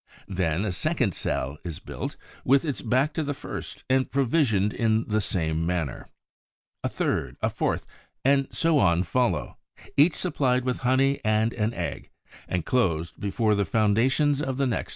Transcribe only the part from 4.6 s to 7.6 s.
in the same manner. A third, a